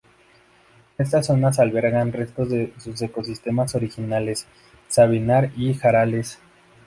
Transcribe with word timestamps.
Estas 0.97 1.27
zonas 1.27 1.59
albergan 1.59 2.11
restos 2.11 2.49
de 2.49 2.73
sus 2.79 2.99
ecosistemas 3.03 3.75
originales: 3.75 4.47
sabinar 4.87 5.51
y 5.55 5.75
jarales. 5.75 6.39